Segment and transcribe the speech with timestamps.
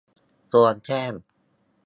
[0.51, 1.13] ควรแจ้ง